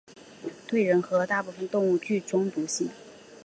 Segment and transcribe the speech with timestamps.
[0.67, 2.89] 对人和大部分动物具中毒性。